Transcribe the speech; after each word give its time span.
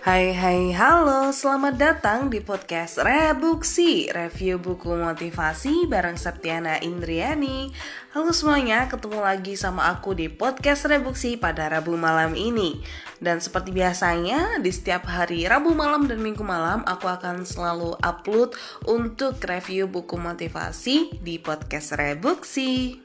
Hai 0.00 0.32
hai 0.32 0.72
halo. 0.72 1.28
Selamat 1.28 1.76
datang 1.76 2.32
di 2.32 2.40
podcast 2.40 2.96
Rebuksi 3.04 4.08
Review 4.08 4.56
buku 4.56 4.96
motivasi 4.96 5.84
bareng 5.84 6.16
Septiana 6.16 6.80
Indriani. 6.80 7.68
Halo 8.16 8.32
semuanya 8.32 8.88
ketemu 8.88 9.20
lagi 9.20 9.60
sama 9.60 9.92
aku 9.92 10.16
di 10.16 10.32
podcast 10.32 10.88
Rebuksi 10.88 11.36
pada 11.36 11.68
Rabu 11.68 12.00
malam 12.00 12.32
ini. 12.32 12.80
Dan 13.20 13.44
seperti 13.44 13.76
biasanya 13.76 14.56
di 14.64 14.72
setiap 14.72 15.04
hari 15.04 15.44
Rabu 15.44 15.76
malam 15.76 16.08
dan 16.08 16.24
Minggu 16.24 16.48
malam 16.48 16.80
Aku 16.88 17.04
akan 17.04 17.44
selalu 17.44 17.92
upload 18.00 18.56
untuk 18.88 19.36
review 19.44 19.84
buku 19.84 20.16
motivasi 20.16 21.20
di 21.20 21.36
podcast 21.36 21.92
Rebuksi 22.00 23.04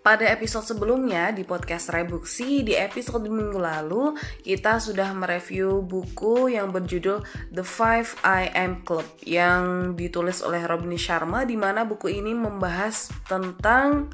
pada 0.00 0.24
episode 0.32 0.64
sebelumnya 0.64 1.28
di 1.28 1.44
podcast 1.44 1.92
Rebuksi, 1.92 2.64
di 2.64 2.72
episode 2.72 3.28
minggu 3.28 3.60
lalu, 3.60 4.16
kita 4.40 4.80
sudah 4.80 5.12
mereview 5.12 5.84
buku 5.84 6.56
yang 6.56 6.72
berjudul 6.72 7.20
The 7.52 7.64
Five 7.64 8.16
I 8.24 8.48
Am 8.56 8.80
Club 8.80 9.04
yang 9.28 9.92
ditulis 9.92 10.40
oleh 10.40 10.64
Robin 10.64 10.96
Sharma 10.96 11.44
di 11.44 11.60
mana 11.60 11.84
buku 11.84 12.16
ini 12.16 12.32
membahas 12.32 13.12
tentang 13.28 14.08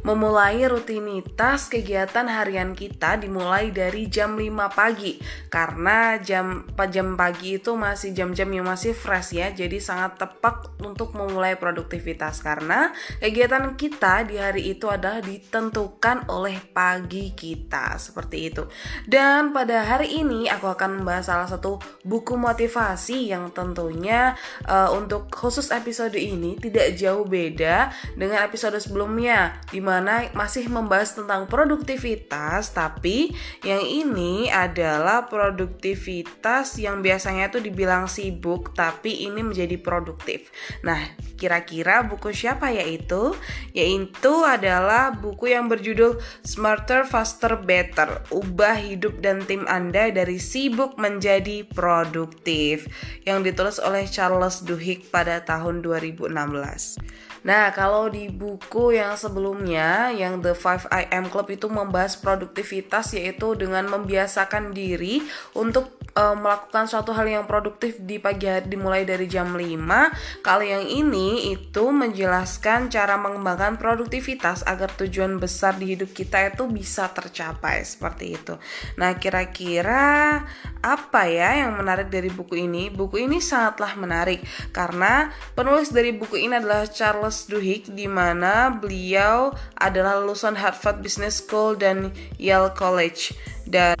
Memulai 0.00 0.64
rutinitas 0.64 1.68
kegiatan 1.68 2.24
harian 2.24 2.72
kita 2.72 3.20
dimulai 3.20 3.68
dari 3.68 4.08
jam 4.08 4.32
5 4.32 4.72
pagi. 4.72 5.20
Karena 5.52 6.16
jam, 6.16 6.64
jam 6.88 7.20
pagi 7.20 7.60
itu 7.60 7.76
masih 7.76 8.16
jam-jam 8.16 8.48
yang 8.48 8.64
masih 8.64 8.96
fresh 8.96 9.36
ya. 9.36 9.52
Jadi 9.52 9.76
sangat 9.76 10.16
tepat 10.16 10.72
untuk 10.80 11.12
memulai 11.12 11.60
produktivitas. 11.60 12.40
Karena 12.40 12.96
kegiatan 13.20 13.76
kita 13.76 14.24
di 14.24 14.40
hari 14.40 14.72
itu 14.72 14.88
adalah 14.88 15.20
ditentukan 15.20 16.32
oleh 16.32 16.56
pagi 16.72 17.36
kita. 17.36 18.00
Seperti 18.00 18.48
itu. 18.48 18.64
Dan 19.04 19.52
pada 19.52 19.84
hari 19.84 20.16
ini 20.24 20.48
aku 20.48 20.64
akan 20.72 21.04
membahas 21.04 21.28
salah 21.28 21.48
satu 21.48 21.76
buku 22.02 22.34
motivasi 22.40 23.30
Yang 23.30 23.52
tentunya 23.52 24.32
uh, 24.64 24.90
untuk 24.96 25.28
khusus 25.28 25.68
episode 25.70 26.16
ini 26.16 26.56
tidak 26.56 26.96
jauh 26.96 27.28
beda 27.28 27.92
dengan 28.16 28.42
episode 28.42 28.76
sebelumnya 28.80 29.60
Di 29.80 29.88
mana 29.88 30.10
mana 30.10 30.32
masih 30.36 30.66
membahas 30.66 31.16
tentang 31.16 31.44
produktivitas, 31.44 32.76
tapi 32.76 33.32
yang 33.64 33.80
ini 33.80 34.48
adalah 34.48 35.24
produktivitas 35.28 36.76
yang 36.76 37.00
biasanya 37.00 37.48
itu 37.48 37.64
dibilang 37.64 38.04
sibuk, 38.08 38.76
tapi 38.76 39.24
ini 39.24 39.40
menjadi 39.40 39.80
produktif. 39.80 40.52
Nah, 40.84 41.00
kira-kira 41.40 42.00
buku 42.04 42.32
siapa 42.32 42.72
yaitu? 42.72 43.32
Yaitu 43.76 44.32
adalah 44.44 45.16
buku 45.16 45.52
yang 45.52 45.68
berjudul 45.68 46.20
Smarter, 46.44 47.04
Faster, 47.04 47.60
Better. 47.60 48.24
Ubah 48.32 48.80
hidup 48.80 49.20
dan 49.24 49.44
tim 49.44 49.68
Anda 49.68 50.08
dari 50.12 50.42
sibuk 50.42 50.96
menjadi 50.96 51.64
produktif 51.64 52.84
yang 53.28 53.40
ditulis 53.40 53.80
oleh 53.80 54.04
Charles 54.04 54.60
Duhigg 54.60 55.08
pada 55.08 55.40
tahun 55.44 55.80
2016. 55.80 57.29
Nah, 57.40 57.72
kalau 57.72 58.12
di 58.12 58.28
buku 58.28 58.96
yang 58.96 59.16
sebelumnya, 59.16 60.12
yang 60.12 60.44
The 60.44 60.52
5 60.52 60.92
IM 60.92 61.32
Club 61.32 61.48
itu 61.48 61.66
membahas 61.72 62.20
produktivitas 62.20 63.16
yaitu 63.16 63.56
dengan 63.56 63.88
membiasakan 63.88 64.76
diri 64.76 65.24
untuk 65.56 66.00
uh, 66.16 66.36
melakukan 66.36 66.84
suatu 66.90 67.14
hal 67.14 67.26
yang 67.26 67.44
produktif 67.46 67.98
di 68.00 68.18
pagi 68.18 68.50
hari 68.50 68.66
dimulai 68.66 69.06
dari 69.06 69.24
jam 69.30 69.54
5. 69.54 70.44
Kalau 70.44 70.64
yang 70.64 70.84
ini 70.84 71.52
itu 71.54 71.84
menjelaskan 71.90 72.90
cara 72.90 73.16
mengembangkan 73.16 73.80
produktivitas 73.80 74.66
agar 74.66 74.92
tujuan 74.98 75.38
besar 75.38 75.76
di 75.78 75.96
hidup 75.96 76.10
kita 76.12 76.50
itu 76.50 76.66
bisa 76.68 77.08
tercapai 77.10 77.82
seperti 77.86 78.36
itu. 78.36 78.54
Nah, 78.98 79.16
kira-kira 79.16 80.42
apa 80.80 81.22
ya 81.28 81.64
yang 81.66 81.76
menarik 81.76 82.08
dari 82.08 82.32
buku 82.32 82.68
ini? 82.68 82.88
Buku 82.88 83.20
ini 83.20 83.38
sangatlah 83.38 83.94
menarik 83.96 84.42
karena 84.72 85.32
penulis 85.54 85.92
dari 85.92 86.12
buku 86.12 86.40
ini 86.40 86.56
adalah 86.56 86.88
Charles 86.88 87.29
Charles 87.30 87.46
Duhigg 87.46 87.94
di 87.94 88.10
mana 88.10 88.74
beliau 88.74 89.54
adalah 89.78 90.18
lulusan 90.18 90.58
Harvard 90.58 90.98
Business 90.98 91.38
School 91.38 91.78
dan 91.78 92.10
Yale 92.42 92.74
College 92.74 93.38
dan 93.70 93.94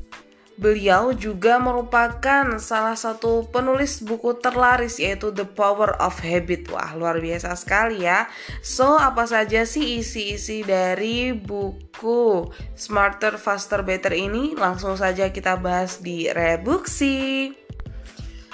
Beliau 0.60 1.16
juga 1.16 1.56
merupakan 1.56 2.60
salah 2.60 2.92
satu 2.92 3.48
penulis 3.48 4.04
buku 4.04 4.36
terlaris 4.44 5.00
yaitu 5.00 5.32
The 5.32 5.48
Power 5.48 5.96
of 5.96 6.20
Habit. 6.20 6.68
Wah, 6.68 6.92
luar 7.00 7.16
biasa 7.16 7.56
sekali 7.56 8.04
ya. 8.04 8.28
So, 8.60 9.00
apa 9.00 9.24
saja 9.24 9.64
sih 9.64 10.04
isi-isi 10.04 10.60
dari 10.60 11.32
buku 11.32 12.52
Smarter, 12.76 13.40
Faster, 13.40 13.80
Better 13.80 14.12
ini? 14.12 14.52
Langsung 14.52 15.00
saja 15.00 15.32
kita 15.32 15.56
bahas 15.56 16.04
di 16.04 16.28
Rebuksi. 16.28 17.59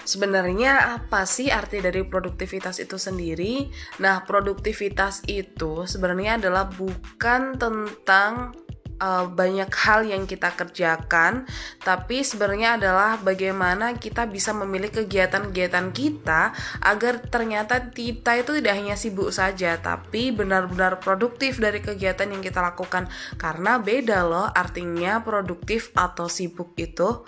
Sebenarnya 0.07 1.03
apa 1.03 1.27
sih 1.27 1.51
arti 1.51 1.83
dari 1.83 2.07
produktivitas 2.07 2.79
itu 2.79 2.95
sendiri? 2.95 3.67
Nah, 3.99 4.23
produktivitas 4.23 5.27
itu 5.27 5.83
sebenarnya 5.83 6.39
adalah 6.39 6.71
bukan 6.71 7.59
tentang 7.59 8.55
uh, 9.01 9.27
banyak 9.29 9.69
hal 9.73 10.07
yang 10.07 10.25
kita 10.25 10.53
kerjakan, 10.55 11.45
tapi 11.83 12.25
sebenarnya 12.25 12.81
adalah 12.81 13.21
bagaimana 13.21 13.97
kita 13.97 14.29
bisa 14.29 14.55
memilih 14.57 14.93
kegiatan-kegiatan 14.93 15.93
kita 15.93 16.55
agar 16.81 17.21
ternyata 17.27 17.93
kita 17.93 18.41
itu 18.41 18.57
tidak 18.61 18.75
hanya 18.77 18.97
sibuk 18.97 19.33
saja, 19.33 19.77
tapi 19.81 20.33
benar-benar 20.33 21.01
produktif 21.01 21.61
dari 21.61 21.81
kegiatan 21.81 22.29
yang 22.31 22.43
kita 22.45 22.63
lakukan. 22.63 23.09
Karena 23.37 23.81
beda 23.81 24.25
loh 24.25 24.47
artinya 24.49 25.21
produktif 25.21 25.93
atau 25.97 26.31
sibuk 26.31 26.73
itu. 26.79 27.25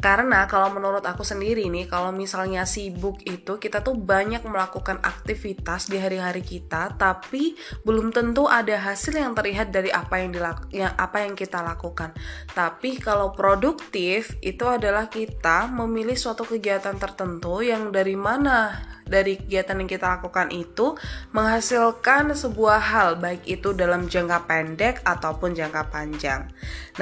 Karena 0.00 0.48
kalau 0.48 0.72
menurut 0.72 1.04
aku 1.04 1.20
sendiri 1.20 1.68
nih, 1.68 1.84
kalau 1.84 2.08
misalnya 2.08 2.64
sibuk 2.64 3.20
itu 3.28 3.60
kita 3.60 3.84
tuh 3.84 3.94
banyak 4.00 4.40
melakukan 4.48 4.96
aktivitas 5.04 5.92
di 5.92 6.00
hari-hari 6.00 6.40
kita, 6.40 6.96
tapi 6.96 7.52
belum 7.84 8.10
tentu 8.10 8.48
ada 8.48 8.80
hasil 8.80 9.20
yang 9.20 9.36
terlihat 9.36 9.68
dari 9.68 9.92
apa 9.92 10.24
yang 10.24 10.32
dilak 10.32 10.72
yang 10.72 10.96
apa 10.96 11.28
yang 11.28 11.36
kita 11.36 11.60
lakukan. 11.60 12.16
Tapi 12.56 12.96
kalau 12.96 13.36
produktif 13.36 14.40
itu 14.40 14.64
adalah 14.64 15.12
kita 15.12 15.68
memilih 15.68 16.16
suatu 16.16 16.48
kegiatan 16.48 16.96
tertentu 16.96 17.60
yang 17.60 17.92
dari 17.92 18.16
mana 18.16 18.72
dari 19.10 19.34
kegiatan 19.34 19.74
yang 19.82 19.90
kita 19.90 20.06
lakukan 20.06 20.54
itu 20.54 20.94
menghasilkan 21.34 22.30
sebuah 22.30 22.78
hal 22.78 23.18
baik 23.18 23.42
itu 23.50 23.74
dalam 23.74 24.06
jangka 24.06 24.46
pendek 24.46 25.02
ataupun 25.02 25.58
jangka 25.58 25.90
panjang. 25.90 26.46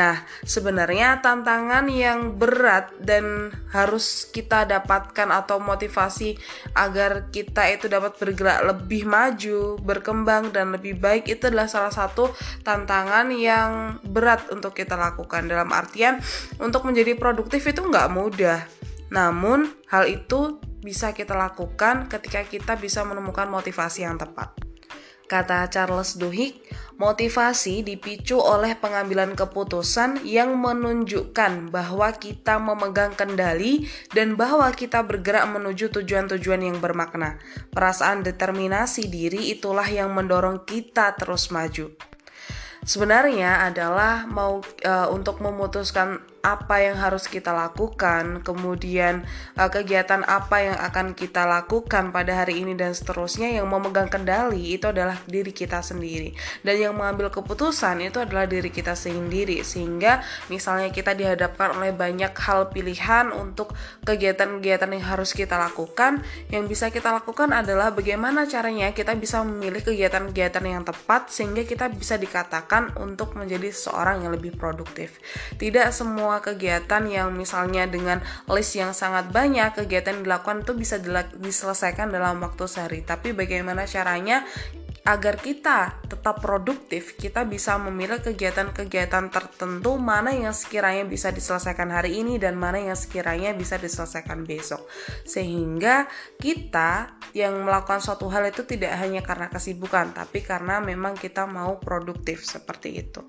Nah, 0.00 0.24
sebenarnya 0.42 1.20
tantangan 1.20 1.84
yang 1.92 2.40
berat 2.40 2.96
dan 2.96 3.52
harus 3.74 4.24
kita 4.32 4.64
dapatkan 4.64 5.28
atau 5.28 5.60
motivasi 5.60 6.40
agar 6.72 7.28
kita 7.28 7.68
itu 7.68 7.92
dapat 7.92 8.16
bergerak 8.16 8.64
lebih 8.64 9.04
maju, 9.04 9.76
berkembang 9.84 10.48
dan 10.48 10.72
lebih 10.72 10.96
baik 10.96 11.28
itu 11.28 11.52
adalah 11.52 11.68
salah 11.68 11.92
satu 11.92 12.32
tantangan 12.64 13.28
yang 13.34 14.00
berat 14.06 14.48
untuk 14.48 14.72
kita 14.72 14.96
lakukan 14.96 15.44
dalam 15.44 15.68
artian 15.74 16.16
untuk 16.56 16.88
menjadi 16.88 17.12
produktif 17.18 17.68
itu 17.68 17.84
nggak 17.84 18.08
mudah. 18.08 18.64
Namun, 19.08 19.72
hal 19.88 20.08
itu 20.08 20.60
bisa 20.80 21.14
kita 21.14 21.34
lakukan 21.34 22.06
ketika 22.06 22.46
kita 22.46 22.74
bisa 22.78 23.02
menemukan 23.02 23.50
motivasi 23.50 24.06
yang 24.06 24.18
tepat. 24.18 24.68
Kata 25.28 25.68
Charles 25.68 26.16
Duhigg, 26.16 26.56
motivasi 26.96 27.84
dipicu 27.84 28.40
oleh 28.40 28.72
pengambilan 28.80 29.36
keputusan 29.36 30.24
yang 30.24 30.56
menunjukkan 30.56 31.68
bahwa 31.68 32.08
kita 32.16 32.56
memegang 32.56 33.12
kendali 33.12 33.84
dan 34.16 34.40
bahwa 34.40 34.72
kita 34.72 35.04
bergerak 35.04 35.44
menuju 35.52 35.92
tujuan-tujuan 35.92 36.64
yang 36.64 36.80
bermakna. 36.80 37.36
Perasaan 37.68 38.24
determinasi 38.24 39.12
diri 39.12 39.52
itulah 39.52 39.84
yang 39.84 40.16
mendorong 40.16 40.64
kita 40.64 41.12
terus 41.20 41.52
maju. 41.52 41.92
Sebenarnya 42.88 43.68
adalah 43.68 44.24
mau 44.24 44.64
uh, 44.64 45.08
untuk 45.12 45.44
memutuskan 45.44 46.24
apa 46.42 46.80
yang 46.82 46.96
harus 46.98 47.26
kita 47.26 47.50
lakukan, 47.50 48.42
kemudian 48.46 49.26
uh, 49.58 49.70
kegiatan 49.70 50.22
apa 50.26 50.56
yang 50.62 50.76
akan 50.78 51.12
kita 51.12 51.44
lakukan 51.44 52.14
pada 52.14 52.44
hari 52.44 52.62
ini 52.62 52.78
dan 52.78 52.94
seterusnya 52.94 53.50
yang 53.50 53.66
memegang 53.66 54.06
kendali 54.06 54.74
itu 54.78 54.88
adalah 54.90 55.18
diri 55.26 55.50
kita 55.50 55.82
sendiri. 55.82 56.34
Dan 56.62 56.78
yang 56.78 56.94
mengambil 56.94 57.32
keputusan 57.32 58.04
itu 58.04 58.22
adalah 58.22 58.46
diri 58.46 58.70
kita 58.70 58.94
sendiri. 58.94 59.60
Sehingga 59.66 60.22
misalnya 60.52 60.92
kita 60.94 61.16
dihadapkan 61.16 61.74
oleh 61.74 61.90
banyak 61.90 62.30
hal 62.34 62.70
pilihan 62.70 63.34
untuk 63.34 63.74
kegiatan-kegiatan 64.06 64.90
yang 64.94 65.04
harus 65.04 65.32
kita 65.34 65.56
lakukan 65.58 66.20
yang 66.48 66.64
bisa 66.68 66.88
kita 66.92 67.12
lakukan 67.12 67.50
adalah 67.52 67.92
bagaimana 67.92 68.44
caranya 68.48 68.92
kita 68.92 69.16
bisa 69.16 69.40
memilih 69.44 69.80
kegiatan-kegiatan 69.84 70.64
yang 70.64 70.84
tepat 70.84 71.32
sehingga 71.32 71.64
kita 71.64 71.90
bisa 71.92 72.16
dikatakan 72.16 72.96
untuk 73.00 73.34
menjadi 73.36 73.72
seorang 73.72 74.24
yang 74.24 74.32
lebih 74.32 74.56
produktif. 74.56 75.20
Tidak 75.56 75.88
semua 75.90 76.27
semua 76.28 76.44
kegiatan 76.44 77.08
yang 77.08 77.32
misalnya 77.32 77.88
dengan 77.88 78.20
list 78.52 78.76
yang 78.76 78.92
sangat 78.92 79.32
banyak 79.32 79.72
kegiatan 79.72 80.20
yang 80.20 80.28
dilakukan 80.28 80.60
itu 80.60 80.76
bisa 80.76 81.00
diselesaikan 81.40 82.12
dalam 82.12 82.36
waktu 82.44 82.68
sehari 82.68 83.00
tapi 83.00 83.32
bagaimana 83.32 83.88
caranya 83.88 84.44
agar 85.08 85.40
kita 85.40 86.04
tetap 86.04 86.44
produktif, 86.44 87.16
kita 87.16 87.48
bisa 87.48 87.80
memilih 87.80 88.20
kegiatan-kegiatan 88.20 89.32
tertentu 89.32 89.96
mana 89.96 90.36
yang 90.36 90.52
sekiranya 90.52 91.08
bisa 91.08 91.32
diselesaikan 91.32 91.88
hari 91.88 92.20
ini 92.20 92.36
dan 92.36 92.60
mana 92.60 92.76
yang 92.76 92.92
sekiranya 92.92 93.56
bisa 93.56 93.80
diselesaikan 93.80 94.44
besok. 94.44 94.84
Sehingga 95.24 96.04
kita 96.36 97.16
yang 97.32 97.56
melakukan 97.64 98.04
suatu 98.04 98.28
hal 98.28 98.52
itu 98.52 98.68
tidak 98.68 99.00
hanya 99.00 99.24
karena 99.24 99.48
kesibukan, 99.48 100.12
tapi 100.12 100.44
karena 100.44 100.76
memang 100.84 101.16
kita 101.16 101.48
mau 101.48 101.80
produktif 101.80 102.44
seperti 102.44 103.00
itu. 103.00 103.24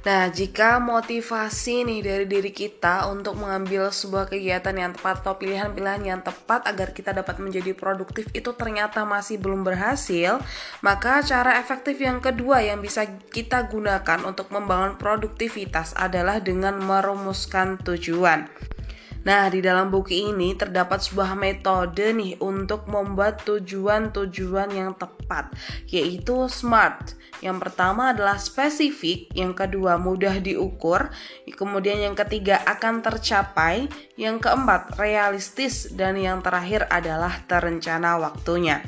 Nah, 0.00 0.32
jika 0.32 0.80
motivasi 0.80 1.84
nih 1.84 2.00
dari 2.00 2.24
diri 2.24 2.48
kita 2.56 3.04
untuk 3.12 3.36
mengambil 3.36 3.92
sebuah 3.92 4.32
kegiatan 4.32 4.72
yang 4.72 4.96
tepat 4.96 5.20
atau 5.20 5.36
pilihan-pilihan 5.36 6.00
yang 6.00 6.20
tepat 6.24 6.64
agar 6.64 6.96
kita 6.96 7.12
dapat 7.12 7.36
menjadi 7.36 7.76
produktif 7.76 8.24
itu 8.32 8.56
ternyata 8.56 9.04
masih 9.04 9.36
belum 9.36 9.60
berhasil, 9.60 10.40
maka 10.80 11.20
cara 11.20 11.60
efektif 11.60 12.00
yang 12.00 12.16
kedua 12.24 12.64
yang 12.64 12.80
bisa 12.80 13.04
kita 13.28 13.68
gunakan 13.68 14.24
untuk 14.24 14.48
membangun 14.48 14.96
produktivitas 14.96 15.92
adalah 15.92 16.40
dengan 16.40 16.80
merumuskan 16.80 17.76
tujuan. 17.84 18.48
Nah, 19.20 19.52
di 19.52 19.60
dalam 19.60 19.92
buku 19.92 20.32
ini 20.32 20.56
terdapat 20.56 21.04
sebuah 21.04 21.36
metode 21.36 22.16
nih 22.16 22.40
untuk 22.40 22.88
membuat 22.88 23.44
tujuan-tujuan 23.44 24.72
yang 24.72 24.96
tepat, 24.96 25.52
yaitu 25.92 26.48
SMART. 26.48 27.20
Yang 27.44 27.68
pertama 27.68 28.16
adalah 28.16 28.40
spesifik, 28.40 29.28
yang 29.36 29.52
kedua 29.52 30.00
mudah 30.00 30.40
diukur, 30.40 31.12
kemudian 31.52 32.00
yang 32.00 32.16
ketiga 32.16 32.60
akan 32.64 33.04
tercapai, 33.04 33.88
yang 34.16 34.40
keempat 34.40 34.96
realistis, 34.96 35.92
dan 35.92 36.16
yang 36.16 36.40
terakhir 36.40 36.88
adalah 36.88 37.44
terencana 37.44 38.16
waktunya. 38.20 38.80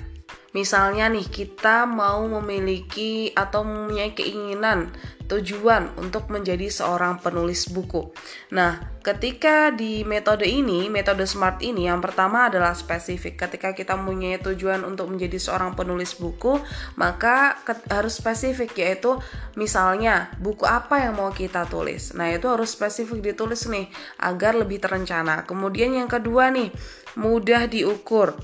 Misalnya 0.53 1.09
nih 1.09 1.33
kita 1.33 1.89
mau 1.89 2.29
memiliki 2.29 3.33
atau 3.33 3.65
mempunyai 3.65 4.13
keinginan 4.13 4.93
tujuan 5.33 5.97
untuk 5.97 6.29
menjadi 6.29 6.69
seorang 6.69 7.17
penulis 7.25 7.73
buku. 7.73 8.13
Nah, 8.53 9.01
ketika 9.01 9.73
di 9.73 10.05
metode 10.05 10.45
ini, 10.45 10.93
metode 10.93 11.25
SMART 11.25 11.65
ini 11.65 11.89
yang 11.89 12.05
pertama 12.05 12.53
adalah 12.53 12.77
spesifik. 12.77 13.49
Ketika 13.49 13.73
kita 13.73 13.97
mempunyai 13.97 14.37
tujuan 14.45 14.85
untuk 14.85 15.09
menjadi 15.09 15.41
seorang 15.41 15.73
penulis 15.73 16.13
buku, 16.21 16.61
maka 17.01 17.57
harus 17.89 18.21
spesifik 18.21 18.77
yaitu 18.77 19.17
misalnya 19.57 20.29
buku 20.37 20.69
apa 20.69 21.09
yang 21.09 21.17
mau 21.17 21.33
kita 21.33 21.65
tulis. 21.65 22.13
Nah, 22.13 22.29
itu 22.29 22.53
harus 22.53 22.77
spesifik 22.77 23.33
ditulis 23.33 23.65
nih 23.73 23.89
agar 24.21 24.53
lebih 24.53 24.85
terencana. 24.85 25.49
Kemudian 25.49 25.97
yang 25.97 26.13
kedua 26.13 26.53
nih, 26.53 26.69
mudah 27.17 27.65
diukur. 27.73 28.37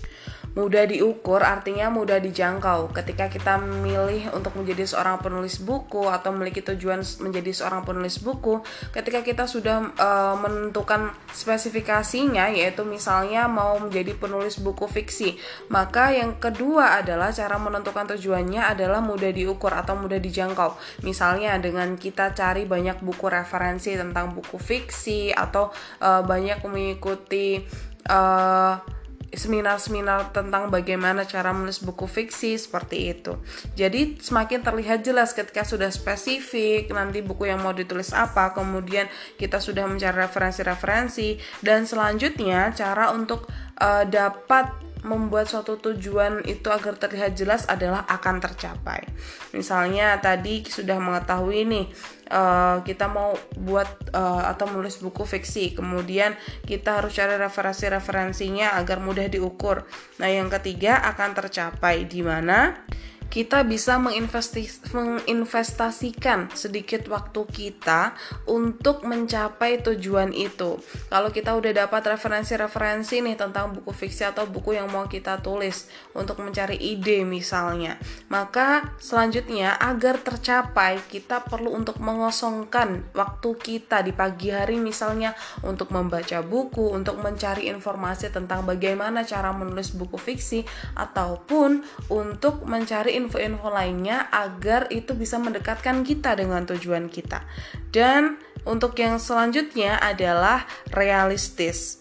Mudah 0.57 0.89
diukur 0.89 1.45
artinya 1.45 1.93
mudah 1.93 2.23
dijangkau. 2.23 2.93
Ketika 2.95 3.29
kita 3.29 3.61
memilih 3.61 4.33
untuk 4.33 4.57
menjadi 4.57 4.89
seorang 4.89 5.21
penulis 5.21 5.61
buku 5.61 6.09
atau 6.09 6.33
memiliki 6.33 6.65
tujuan 6.65 7.05
menjadi 7.21 7.53
seorang 7.53 7.85
penulis 7.85 8.21
buku, 8.23 8.65
ketika 8.95 9.21
kita 9.21 9.45
sudah 9.45 9.93
uh, 9.97 10.37
menentukan 10.41 11.13
spesifikasinya 11.33 12.51
yaitu 12.55 12.83
misalnya 12.89 13.47
mau 13.47 13.77
menjadi 13.79 14.17
penulis 14.17 14.59
buku 14.61 14.89
fiksi, 14.89 15.37
maka 15.69 16.13
yang 16.13 16.41
kedua 16.41 17.01
adalah 17.01 17.31
cara 17.31 17.61
menentukan 17.61 18.17
tujuannya 18.17 18.65
adalah 18.65 19.05
mudah 19.05 19.31
diukur 19.31 19.71
atau 19.73 19.95
mudah 19.99 20.19
dijangkau. 20.19 20.75
Misalnya 21.05 21.55
dengan 21.61 21.95
kita 22.01 22.33
cari 22.33 22.65
banyak 22.65 23.01
buku 23.05 23.27
referensi 23.29 23.95
tentang 23.95 24.33
buku 24.33 24.57
fiksi 24.57 25.31
atau 25.33 25.71
uh, 26.03 26.23
banyak 26.25 26.61
mengikuti 26.67 27.63
uh, 28.11 28.98
seminar-seminar 29.33 30.33
tentang 30.33 30.73
bagaimana 30.73 31.29
cara 31.29 31.53
menulis 31.53 31.85
buku 31.85 32.09
fiksi 32.09 32.57
seperti 32.57 33.13
itu. 33.13 33.37
Jadi 33.77 34.17
semakin 34.17 34.65
terlihat 34.65 35.05
jelas 35.05 35.37
ketika 35.37 35.63
sudah 35.69 35.93
spesifik 35.93 36.89
nanti 36.91 37.21
buku 37.21 37.49
yang 37.49 37.61
mau 37.61 37.77
ditulis 37.77 38.17
apa, 38.17 38.57
kemudian 38.57 39.07
kita 39.37 39.61
sudah 39.61 39.85
mencari 39.85 40.25
referensi-referensi 40.25 41.37
dan 41.61 41.85
selanjutnya 41.85 42.73
cara 42.73 43.13
untuk 43.13 43.47
uh, 43.79 44.05
dapat 44.09 44.88
membuat 45.09 45.49
suatu 45.49 45.81
tujuan 45.81 46.45
itu 46.45 46.69
agar 46.69 47.01
terlihat 47.01 47.33
jelas 47.33 47.65
adalah 47.65 48.05
akan 48.05 48.45
tercapai. 48.45 49.09
Misalnya 49.57 50.21
tadi 50.21 50.61
sudah 50.69 51.01
mengetahui 51.01 51.65
nih 51.65 51.87
uh, 52.29 52.85
kita 52.85 53.09
mau 53.09 53.33
buat 53.57 54.13
uh, 54.13 54.45
atau 54.53 54.69
menulis 54.69 55.01
buku 55.01 55.25
fiksi, 55.25 55.73
kemudian 55.73 56.37
kita 56.69 57.01
harus 57.01 57.17
cari 57.17 57.41
referensi-referensinya 57.41 58.77
agar 58.77 59.01
mudah 59.01 59.27
diukur. 59.27 59.89
Nah, 60.21 60.29
yang 60.29 60.53
ketiga 60.53 61.01
akan 61.09 61.33
tercapai 61.33 62.05
di 62.05 62.21
mana 62.21 62.85
kita 63.29 63.61
bisa 63.61 64.01
menginvestasikan 64.01 66.49
sedikit 66.57 67.13
waktu 67.13 67.45
kita 67.45 68.17
untuk 68.49 69.05
mencapai 69.05 69.85
tujuan 69.85 70.33
itu. 70.33 70.81
Kalau 71.13 71.29
kita 71.29 71.53
udah 71.53 71.85
dapat 71.85 72.17
referensi-referensi 72.17 73.21
nih 73.21 73.37
tentang 73.37 73.77
buku 73.77 73.93
fiksi 73.93 74.25
atau 74.25 74.49
buku 74.49 74.81
yang 74.81 74.89
mau 74.89 75.05
kita 75.05 75.45
tulis 75.45 75.93
untuk 76.17 76.41
mencari 76.41 76.81
ide 76.81 77.29
misalnya, 77.29 78.01
maka 78.33 78.97
selanjutnya 78.97 79.77
agar 79.77 80.25
tercapai 80.25 80.97
kita 81.13 81.45
perlu 81.45 81.77
untuk 81.77 82.01
mengosongkan 82.01 83.13
waktu 83.13 83.51
kita 83.61 84.01
di 84.01 84.17
pagi 84.17 84.49
hari 84.49 84.81
misalnya 84.81 85.37
untuk 85.61 85.93
membaca 85.93 86.41
buku, 86.41 86.97
untuk 86.97 87.21
mencari 87.21 87.69
informasi 87.69 88.33
tentang 88.33 88.65
bagaimana 88.65 89.29
cara 89.29 89.53
menulis 89.53 89.93
buku 89.93 90.17
fiksi 90.17 90.65
ataupun 90.97 91.85
untuk 92.09 92.65
mencari 92.65 93.18
info-info 93.19 93.67
lainnya 93.69 94.31
agar 94.31 94.87
itu 94.95 95.19
bisa 95.19 95.43
mendekatkan 95.43 96.07
kita 96.07 96.39
dengan 96.39 96.63
tujuan 96.65 97.11
kita. 97.11 97.43
Dan 97.91 98.39
untuk 98.63 98.95
yang 98.95 99.19
selanjutnya 99.19 99.99
adalah 99.99 100.65
realistis. 100.95 101.99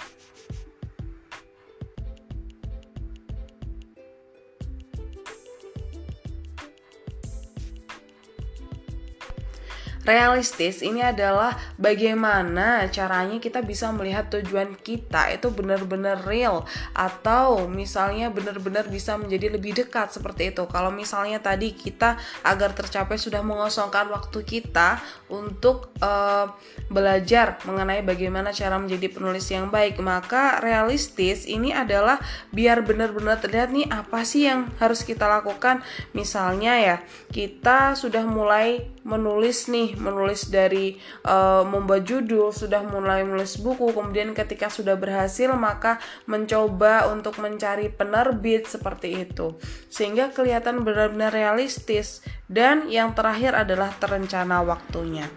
Realistis 10.08 10.80
ini 10.80 11.04
adalah 11.04 11.60
bagaimana 11.76 12.88
caranya 12.88 13.44
kita 13.44 13.60
bisa 13.60 13.92
melihat 13.92 14.32
tujuan 14.32 14.80
kita 14.80 15.36
itu 15.36 15.52
benar-benar 15.52 16.24
real 16.24 16.64
atau 16.96 17.68
misalnya 17.68 18.32
benar-benar 18.32 18.88
bisa 18.88 19.20
menjadi 19.20 19.60
lebih 19.60 19.76
dekat 19.76 20.16
seperti 20.16 20.56
itu. 20.56 20.64
Kalau 20.72 20.96
misalnya 20.96 21.44
tadi 21.44 21.76
kita 21.76 22.16
agar 22.48 22.72
tercapai 22.72 23.20
sudah 23.20 23.44
mengosongkan 23.44 24.08
waktu 24.08 24.48
kita 24.48 25.04
untuk 25.28 25.92
uh, 26.00 26.56
belajar 26.88 27.60
mengenai 27.68 28.00
bagaimana 28.08 28.56
cara 28.56 28.80
menjadi 28.80 29.12
penulis 29.12 29.44
yang 29.52 29.68
baik, 29.68 30.00
maka 30.00 30.64
realistis 30.64 31.44
ini 31.44 31.76
adalah 31.76 32.24
biar 32.56 32.80
benar-benar 32.88 33.44
terlihat 33.44 33.76
nih 33.76 33.92
apa 33.92 34.24
sih 34.24 34.48
yang 34.48 34.72
harus 34.80 35.04
kita 35.04 35.28
lakukan. 35.28 35.84
Misalnya 36.16 36.80
ya, 36.80 36.96
kita 37.28 38.00
sudah 38.00 38.24
mulai 38.24 38.88
menulis 39.04 39.68
nih 39.68 39.97
menulis 39.98 40.50
dari 40.54 40.98
uh, 41.26 41.66
membuat 41.66 42.06
judul 42.06 42.54
sudah 42.54 42.86
mulai 42.86 43.26
menulis 43.26 43.58
buku 43.58 43.92
kemudian 43.92 44.32
ketika 44.38 44.70
sudah 44.70 44.96
berhasil 44.96 45.50
maka 45.58 45.98
mencoba 46.30 47.10
untuk 47.10 47.42
mencari 47.42 47.90
penerbit 47.90 48.70
seperti 48.70 49.28
itu. 49.28 49.58
Sehingga 49.90 50.32
kelihatan 50.32 50.86
benar-benar 50.86 51.34
realistis. 51.34 52.22
Dan 52.48 52.88
yang 52.88 53.12
terakhir 53.12 53.52
adalah 53.52 53.92
terencana 54.00 54.64
waktunya 54.64 55.28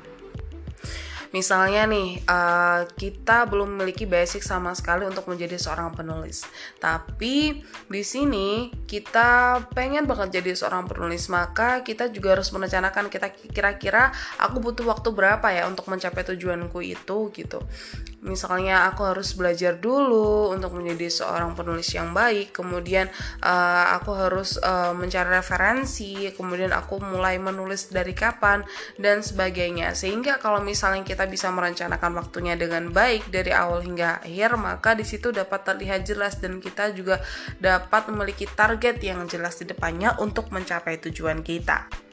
Misalnya 1.30 1.86
nih, 1.86 2.18
uh, 2.26 2.90
kita 2.90 3.46
belum 3.46 3.78
memiliki 3.78 4.02
basic 4.02 4.42
sama 4.42 4.74
sekali 4.74 5.06
untuk 5.06 5.30
menjadi 5.30 5.54
seorang 5.54 5.94
penulis. 5.94 6.42
Tapi 6.82 7.62
di 7.86 8.02
sini 8.02 8.74
kita 8.86 9.62
pengen 9.70 10.10
banget 10.10 10.42
jadi 10.42 10.58
seorang 10.58 10.90
penulis, 10.90 11.30
maka 11.30 11.86
kita 11.86 12.10
juga 12.10 12.34
harus 12.34 12.50
merencanakan 12.50 13.06
kita 13.06 13.30
kira-kira 13.30 14.10
aku 14.42 14.58
butuh 14.58 14.82
waktu 14.90 15.14
berapa 15.14 15.46
ya 15.54 15.70
untuk 15.70 15.86
mencapai 15.86 16.26
tujuanku 16.34 16.82
itu 16.82 17.30
gitu. 17.30 17.62
Misalnya 18.20 18.84
aku 18.92 19.08
harus 19.08 19.32
belajar 19.32 19.80
dulu 19.80 20.52
untuk 20.52 20.76
menjadi 20.76 21.08
seorang 21.08 21.56
penulis 21.56 21.88
yang 21.96 22.12
baik, 22.12 22.52
kemudian 22.52 23.08
uh, 23.40 23.96
aku 23.96 24.12
harus 24.12 24.60
uh, 24.60 24.92
mencari 24.92 25.40
referensi, 25.40 26.28
kemudian 26.36 26.68
aku 26.76 27.00
mulai 27.00 27.40
menulis 27.40 27.88
dari 27.88 28.12
kapan 28.12 28.60
dan 29.00 29.24
sebagainya. 29.24 29.96
Sehingga 29.96 30.36
kalau 30.36 30.60
misalnya 30.60 31.00
kita 31.00 31.24
bisa 31.24 31.48
merencanakan 31.48 32.12
waktunya 32.20 32.60
dengan 32.60 32.92
baik 32.92 33.32
dari 33.32 33.56
awal 33.56 33.80
hingga 33.80 34.20
akhir, 34.20 34.60
maka 34.60 34.92
di 34.92 35.08
situ 35.08 35.32
dapat 35.32 35.64
terlihat 35.64 36.04
jelas 36.04 36.36
dan 36.36 36.60
kita 36.60 36.92
juga 36.92 37.24
dapat 37.56 38.12
memiliki 38.12 38.44
target 38.44 39.00
yang 39.00 39.24
jelas 39.32 39.56
di 39.56 39.64
depannya 39.64 40.20
untuk 40.20 40.52
mencapai 40.52 41.00
tujuan 41.00 41.40
kita. 41.40 42.09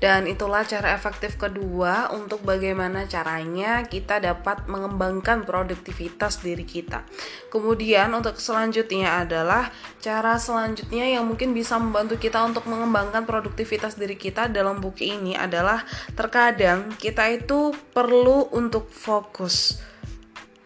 Dan 0.00 0.24
itulah 0.24 0.64
cara 0.64 0.96
efektif 0.96 1.36
kedua 1.36 2.08
untuk 2.16 2.40
bagaimana 2.40 3.04
caranya 3.04 3.84
kita 3.84 4.16
dapat 4.16 4.64
mengembangkan 4.64 5.44
produktivitas 5.44 6.40
diri 6.40 6.64
kita. 6.64 7.04
Kemudian 7.52 8.08
untuk 8.16 8.40
selanjutnya 8.40 9.20
adalah 9.20 9.68
cara 10.00 10.40
selanjutnya 10.40 11.04
yang 11.04 11.28
mungkin 11.28 11.52
bisa 11.52 11.76
membantu 11.76 12.16
kita 12.16 12.40
untuk 12.40 12.64
mengembangkan 12.64 13.28
produktivitas 13.28 14.00
diri 14.00 14.16
kita 14.16 14.48
dalam 14.48 14.80
buku 14.80 15.04
ini 15.04 15.36
adalah 15.36 15.84
terkadang 16.16 16.96
kita 16.96 17.28
itu 17.28 17.76
perlu 17.92 18.48
untuk 18.56 18.88
fokus. 18.88 19.84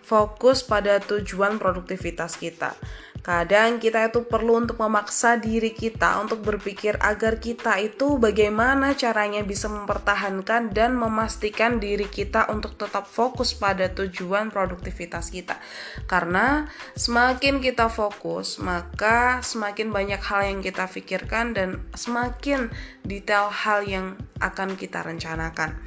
Fokus 0.06 0.62
pada 0.62 1.02
tujuan 1.02 1.58
produktivitas 1.58 2.38
kita. 2.38 2.78
Kadang 3.24 3.80
kita 3.80 4.12
itu 4.12 4.28
perlu 4.28 4.60
untuk 4.60 4.76
memaksa 4.84 5.40
diri 5.40 5.72
kita 5.72 6.20
untuk 6.20 6.44
berpikir 6.44 7.00
agar 7.00 7.40
kita 7.40 7.80
itu 7.80 8.20
bagaimana 8.20 8.92
caranya 8.92 9.40
bisa 9.40 9.72
mempertahankan 9.72 10.76
dan 10.76 10.92
memastikan 10.92 11.80
diri 11.80 12.04
kita 12.04 12.52
untuk 12.52 12.76
tetap 12.76 13.08
fokus 13.08 13.56
pada 13.56 13.88
tujuan 13.88 14.52
produktivitas 14.52 15.32
kita. 15.32 15.56
Karena 16.04 16.68
semakin 17.00 17.64
kita 17.64 17.88
fokus, 17.88 18.60
maka 18.60 19.40
semakin 19.40 19.88
banyak 19.88 20.20
hal 20.20 20.44
yang 20.44 20.60
kita 20.60 20.84
pikirkan 20.84 21.56
dan 21.56 21.80
semakin 21.96 22.68
detail 23.08 23.48
hal 23.48 23.88
yang 23.88 24.20
akan 24.44 24.76
kita 24.76 25.00
rencanakan. 25.00 25.80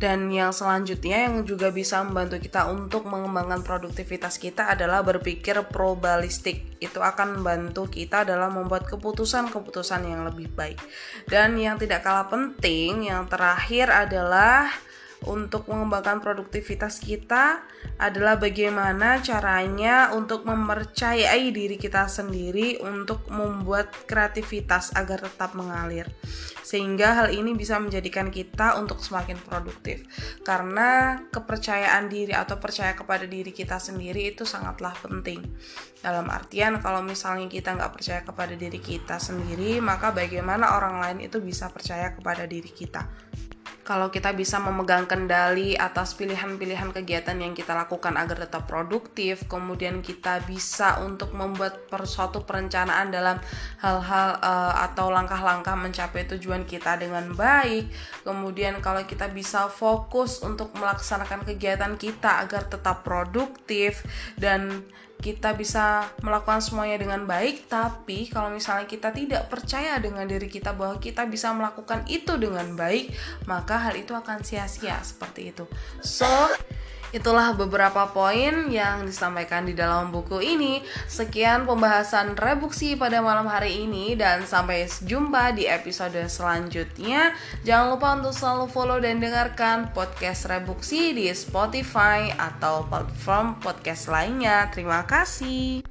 Dan 0.00 0.32
yang 0.32 0.48
selanjutnya 0.48 1.28
yang 1.28 1.44
juga 1.44 1.68
bisa 1.68 2.00
membantu 2.00 2.40
kita 2.40 2.72
untuk 2.72 3.04
mengembangkan 3.04 3.60
produktivitas 3.60 4.40
kita 4.40 4.72
adalah 4.72 5.04
berpikir 5.04 5.60
probabilistik. 5.68 6.80
Itu 6.80 7.04
akan 7.04 7.36
membantu 7.36 7.84
kita 7.84 8.24
dalam 8.24 8.56
membuat 8.56 8.88
keputusan-keputusan 8.88 10.08
yang 10.08 10.24
lebih 10.24 10.48
baik. 10.56 10.80
Dan 11.28 11.60
yang 11.60 11.76
tidak 11.76 12.00
kalah 12.00 12.32
penting, 12.32 13.12
yang 13.12 13.28
terakhir 13.28 13.92
adalah 13.92 14.72
untuk 15.28 15.68
mengembangkan 15.68 16.24
produktivitas 16.24 17.02
kita 17.04 17.60
adalah 18.00 18.40
bagaimana 18.40 19.20
caranya 19.20 20.16
untuk 20.16 20.48
mempercayai 20.48 21.52
diri 21.52 21.76
kita 21.76 22.08
sendiri 22.08 22.80
untuk 22.80 23.28
membuat 23.28 23.92
kreativitas 24.08 24.96
agar 24.96 25.20
tetap 25.28 25.52
mengalir. 25.52 26.08
Sehingga 26.64 27.18
hal 27.18 27.28
ini 27.34 27.52
bisa 27.52 27.76
menjadikan 27.82 28.30
kita 28.30 28.78
untuk 28.78 29.02
semakin 29.02 29.36
produktif. 29.42 30.06
Karena 30.46 31.18
kepercayaan 31.28 32.06
diri 32.06 32.32
atau 32.32 32.56
percaya 32.62 32.94
kepada 32.94 33.26
diri 33.26 33.50
kita 33.50 33.76
sendiri 33.76 34.32
itu 34.32 34.46
sangatlah 34.46 34.94
penting. 35.02 35.42
Dalam 36.00 36.30
artian 36.32 36.80
kalau 36.80 37.04
misalnya 37.04 37.50
kita 37.50 37.76
nggak 37.76 37.92
percaya 37.92 38.20
kepada 38.24 38.54
diri 38.54 38.78
kita 38.80 39.18
sendiri, 39.20 39.82
maka 39.82 40.14
bagaimana 40.14 40.78
orang 40.78 41.02
lain 41.02 41.18
itu 41.28 41.42
bisa 41.42 41.68
percaya 41.68 42.14
kepada 42.14 42.46
diri 42.48 42.70
kita 42.70 43.04
kalau 43.82 44.12
kita 44.12 44.36
bisa 44.36 44.60
memegang 44.60 45.08
kendali 45.08 45.74
atas 45.74 46.12
pilihan-pilihan 46.14 46.92
kegiatan 46.92 47.34
yang 47.36 47.56
kita 47.56 47.72
lakukan 47.72 48.14
agar 48.14 48.44
tetap 48.44 48.68
produktif, 48.68 49.48
kemudian 49.48 50.04
kita 50.04 50.44
bisa 50.44 51.00
untuk 51.00 51.32
membuat 51.32 51.88
suatu 52.04 52.44
perencanaan 52.44 53.08
dalam 53.08 53.40
hal-hal 53.80 54.38
uh, 54.40 54.74
atau 54.90 55.08
langkah-langkah 55.08 55.74
mencapai 55.74 56.28
tujuan 56.36 56.68
kita 56.68 57.00
dengan 57.00 57.32
baik, 57.32 57.88
kemudian 58.22 58.78
kalau 58.84 59.02
kita 59.08 59.32
bisa 59.32 59.66
fokus 59.72 60.44
untuk 60.44 60.70
melaksanakan 60.76 61.42
kegiatan 61.48 61.96
kita 61.96 62.44
agar 62.44 62.68
tetap 62.68 63.02
produktif 63.02 64.04
dan 64.36 64.84
kita 65.20 65.52
bisa 65.52 66.08
melakukan 66.24 66.64
semuanya 66.64 66.96
dengan 66.96 67.28
baik, 67.28 67.68
tapi 67.68 68.26
kalau 68.32 68.48
misalnya 68.48 68.88
kita 68.88 69.12
tidak 69.12 69.52
percaya 69.52 70.00
dengan 70.00 70.24
diri 70.24 70.48
kita 70.48 70.72
bahwa 70.72 70.96
kita 70.96 71.28
bisa 71.28 71.52
melakukan 71.52 72.08
itu 72.08 72.40
dengan 72.40 72.72
baik, 72.74 73.12
maka 73.44 73.76
hal 73.76 73.94
itu 74.00 74.16
akan 74.16 74.40
sia-sia 74.40 74.96
seperti 75.04 75.52
itu. 75.52 75.68
So, 76.00 76.26
Itulah 77.10 77.58
beberapa 77.58 78.06
poin 78.14 78.70
yang 78.70 79.02
disampaikan 79.02 79.66
di 79.66 79.74
dalam 79.74 80.14
buku 80.14 80.38
ini. 80.38 80.78
Sekian 81.10 81.66
pembahasan 81.66 82.38
rebuksi 82.38 82.94
pada 82.94 83.18
malam 83.18 83.50
hari 83.50 83.82
ini 83.82 84.14
dan 84.14 84.46
sampai 84.46 84.86
jumpa 84.86 85.58
di 85.58 85.66
episode 85.66 86.22
selanjutnya. 86.30 87.34
Jangan 87.66 87.86
lupa 87.98 88.08
untuk 88.14 88.34
selalu 88.34 88.66
follow 88.70 88.98
dan 89.02 89.18
dengarkan 89.18 89.90
podcast 89.90 90.46
rebuksi 90.46 91.10
di 91.10 91.26
Spotify 91.34 92.30
atau 92.38 92.86
platform 92.86 93.58
podcast 93.58 94.06
lainnya. 94.06 94.70
Terima 94.70 95.02
kasih. 95.02 95.89